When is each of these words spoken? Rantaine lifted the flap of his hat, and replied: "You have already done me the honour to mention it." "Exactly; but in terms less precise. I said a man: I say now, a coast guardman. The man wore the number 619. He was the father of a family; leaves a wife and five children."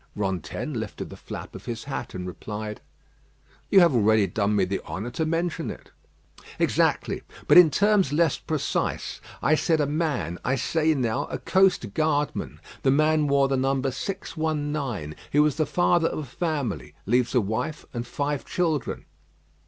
Rantaine 0.15 0.73
lifted 0.73 1.11
the 1.11 1.15
flap 1.15 1.53
of 1.53 1.65
his 1.65 1.83
hat, 1.83 2.15
and 2.15 2.25
replied: 2.25 2.81
"You 3.69 3.81
have 3.81 3.93
already 3.93 4.25
done 4.25 4.55
me 4.55 4.65
the 4.65 4.79
honour 4.83 5.11
to 5.11 5.27
mention 5.27 5.69
it." 5.69 5.91
"Exactly; 6.57 7.21
but 7.47 7.55
in 7.55 7.69
terms 7.69 8.11
less 8.11 8.39
precise. 8.39 9.21
I 9.43 9.53
said 9.53 9.79
a 9.79 9.85
man: 9.85 10.39
I 10.43 10.55
say 10.55 10.95
now, 10.95 11.25
a 11.27 11.37
coast 11.37 11.93
guardman. 11.93 12.59
The 12.81 12.89
man 12.89 13.27
wore 13.27 13.47
the 13.47 13.57
number 13.57 13.91
619. 13.91 15.15
He 15.31 15.39
was 15.39 15.57
the 15.57 15.67
father 15.67 16.07
of 16.07 16.17
a 16.17 16.23
family; 16.23 16.95
leaves 17.05 17.35
a 17.35 17.39
wife 17.41 17.85
and 17.93 18.07
five 18.07 18.43
children." 18.43 19.05